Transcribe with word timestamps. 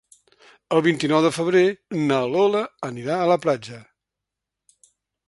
El 0.77 0.79
vint-i-nou 0.85 1.19
de 1.25 1.31
febrer 1.35 1.61
na 2.07 2.17
Lola 2.37 2.63
anirà 2.89 3.19
a 3.19 3.29
la 3.33 3.39
platja. 3.45 3.79